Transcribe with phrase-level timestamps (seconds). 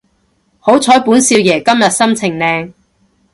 [0.59, 2.73] 好彩本少爺今日心情靚